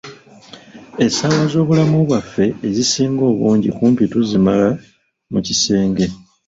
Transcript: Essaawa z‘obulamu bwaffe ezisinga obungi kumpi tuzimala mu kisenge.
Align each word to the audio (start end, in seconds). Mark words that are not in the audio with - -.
Essaawa 1.05 1.45
z‘obulamu 1.51 1.97
bwaffe 2.07 2.45
ezisinga 2.67 3.23
obungi 3.31 3.69
kumpi 3.77 4.03
tuzimala 4.11 4.67
mu 5.31 5.39
kisenge. 5.45 6.05